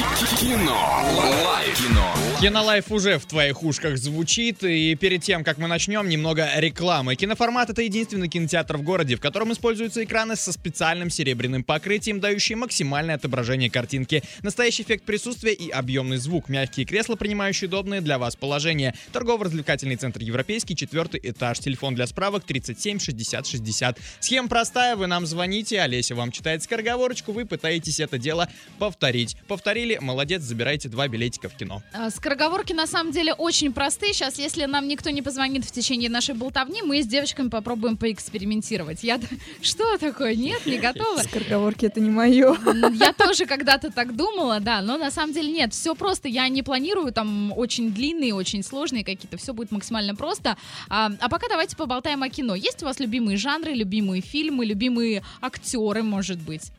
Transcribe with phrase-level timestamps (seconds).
[0.00, 0.09] Yeah.
[0.20, 1.02] Кино.
[1.16, 1.78] Лайф.
[1.78, 2.14] Кино.
[2.40, 7.14] Кинолайф уже в твоих ушках звучит, и перед тем, как мы начнем, немного рекламы.
[7.14, 12.56] Киноформат— это единственный кинотеатр в городе, в котором используются экраны со специальным серебряным покрытием, дающие
[12.56, 18.36] максимальное отображение картинки, настоящий эффект присутствия и объемный звук, мягкие кресла, принимающие удобные для вас
[18.36, 23.98] положения, торгово-развлекательный центр «Европейский», четвертый этаж, телефон для справок 37 60 60.
[24.20, 28.48] Схема простая, вы нам звоните, Олеся вам читает скороговорочку, вы пытаетесь это дело
[28.78, 29.36] повторить.
[29.46, 31.82] Повторили, молодец, забирайте два билетика в кино.
[31.92, 34.12] А, Скороговорки на самом деле очень простые.
[34.12, 39.02] Сейчас, если нам никто не позвонит в течение нашей болтовни, мы с девочками попробуем поэкспериментировать.
[39.02, 39.20] Я...
[39.62, 40.34] Что такое?
[40.34, 41.22] Нет, не готова?
[41.22, 42.54] Скороговорки это не мое.
[42.66, 46.48] М, Я тоже когда-то так думала, да, но на самом деле нет, все просто, я
[46.48, 50.56] не планирую там очень длинные, очень сложные какие-то, все будет максимально просто.
[50.88, 52.54] А, а пока давайте поболтаем о кино.
[52.54, 56.72] Есть у вас любимые жанры, любимые фильмы, любимые актеры, может быть?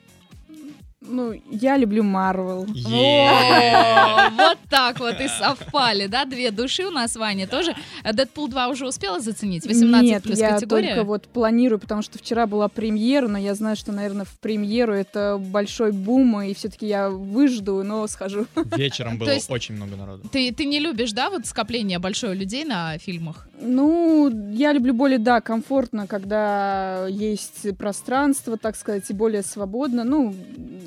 [1.04, 2.66] Ну, я люблю Марвел.
[2.66, 7.76] Вот так вот и совпали, да, две души у нас, Ваня, тоже.
[8.04, 9.66] Дэдпул 2 уже успела заценить?
[9.66, 10.90] 18 Нет, плюс я категория?
[10.90, 14.94] только вот планирую, потому что вчера была премьера, но я знаю, что, наверное, в премьеру
[14.94, 18.46] это большой бум, и все-таки я выжду, но схожу.
[18.78, 20.30] Вечером было очень много народу.
[20.32, 23.48] Ты, ты не любишь, да, вот скопление большое людей на фильмах?
[23.60, 30.04] Ну, я люблю более, да, комфортно, когда есть пространство, так сказать, и более свободно.
[30.04, 30.36] Ну,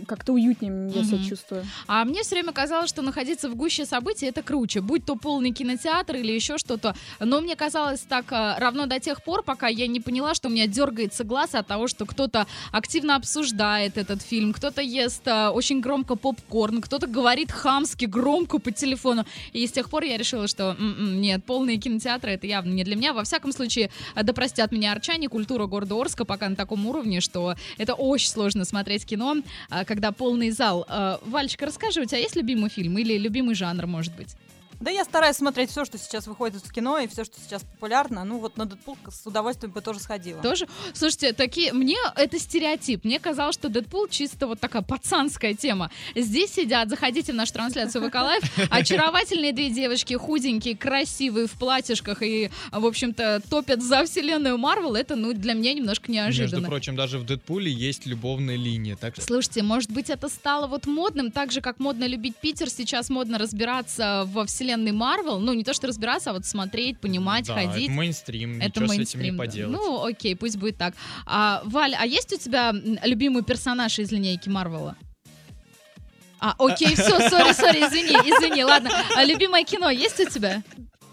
[0.04, 1.64] как-то уютнее я себя чувствую.
[1.86, 5.52] А мне все время казалось, что находиться в гуще событий это круче, будь то полный
[5.52, 6.94] кинотеатр или еще что-то.
[7.20, 10.50] Но мне казалось так а, равно до тех пор, пока я не поняла, что у
[10.50, 15.80] меня дергается глаз от того, что кто-то активно обсуждает этот фильм, кто-то ест а, очень
[15.80, 19.24] громко попкорн, кто-то говорит хамски громко по телефону.
[19.52, 22.96] И с тех пор я решила, что м-м, нет, полные кинотеатры это явно не для
[22.96, 23.12] меня.
[23.12, 27.20] Во всяком случае, а, да простят меня арчане, культура города Орска пока на таком уровне,
[27.20, 29.36] что это очень сложно смотреть кино,
[29.70, 30.84] а, когда полный зал.
[30.88, 34.34] А, Вальчика, расскажи, у тебя есть любимый фильм или любимый жанр, может быть?
[34.84, 38.22] Да я стараюсь смотреть все, что сейчас выходит в кино и все, что сейчас популярно.
[38.24, 40.42] Ну вот на Дэдпул с удовольствием бы тоже сходила.
[40.42, 40.68] Тоже?
[40.92, 43.02] Слушайте, такие, мне это стереотип.
[43.02, 45.90] Мне казалось, что Дэдпул чисто вот такая пацанская тема.
[46.14, 52.22] Здесь сидят, заходите в нашу трансляцию ВК Live, очаровательные две девочки, худенькие, красивые, в платьишках
[52.22, 54.96] и, в общем-то, топят за вселенную Марвел.
[54.96, 56.68] Это, ну, для меня немножко Между неожиданно.
[56.68, 59.24] прочим, даже в Дэдпуле есть любовная линия, так что...
[59.24, 63.38] Слушайте, может быть, это стало вот модным, так же, как модно любить Питер, сейчас модно
[63.38, 65.38] разбираться во вселенной Марвел.
[65.40, 67.84] Ну, не то, что разбираться, а вот смотреть, понимать, Да, ходить.
[67.88, 69.22] это мейнстрим, Это ничего с этим мейнстрим.
[69.22, 69.72] не поделать.
[69.76, 70.94] Ну, окей, пусть будет так.
[71.26, 72.72] А, Валь, а есть у тебя
[73.04, 74.96] любимый персонаж из линейки Марвела?
[76.40, 78.90] А, окей, все, сори, сори, извини, извини, ладно.
[79.16, 80.62] А любимое кино есть у тебя?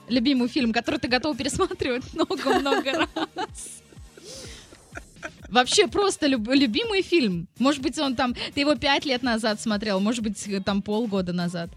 [0.09, 3.09] Любимый фильм, который ты готов пересматривать много-много раз?
[5.49, 7.47] Вообще просто люб- любимый фильм.
[7.59, 11.69] Может быть, он там, ты его пять лет назад смотрел, может быть, там полгода назад.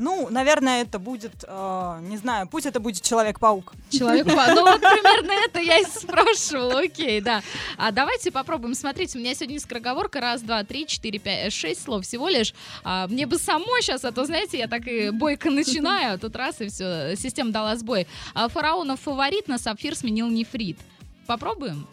[0.00, 3.74] Ну, наверное, это будет, э, не знаю, пусть это будет Человек-паук.
[3.90, 6.80] Человек па- Ну вот примерно это я и спрашивала.
[6.80, 7.42] Окей, да.
[7.76, 8.74] А давайте попробуем.
[8.74, 10.20] Смотрите, у меня сегодня скороговорка.
[10.20, 12.54] Раз, два, три, четыре, пять, шесть слов всего лишь.
[12.82, 16.34] А, мне бы самой сейчас, а то, знаете, я так и бойко начинаю, а тут
[16.34, 18.06] раз и все, система дала сбой.
[18.32, 20.78] А, фараонов фаворит на сапфир сменил нефрит.
[21.26, 21.86] Попробуем?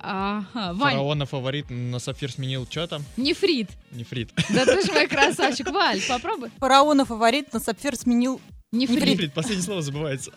[0.00, 3.04] Ага, Вань, Фараона фаворит на сапфир сменил что там?
[3.16, 3.70] нефрит.
[3.90, 4.30] Нефрит.
[4.50, 5.70] Да ты же мой красавчик.
[5.70, 6.50] Валь, попробуй.
[6.58, 8.40] Фараона фаворит на сапфир сменил...
[8.70, 9.02] Нефрит.
[9.04, 10.30] Нефрит, последнее слово забывается.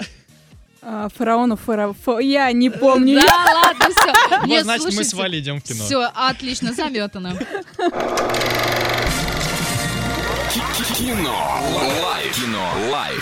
[0.81, 1.93] А, фараонов, фара...
[1.93, 3.21] фа- Я не помню.
[3.21, 4.37] Да, ладно, все.
[4.47, 5.83] Вот, значит, мы с Валей идем в кино.
[5.83, 7.37] Все, отлично, заметано.
[10.97, 11.35] Кино.
[12.03, 12.35] Лайф.
[12.35, 12.71] Кино.
[12.91, 13.19] Лайф.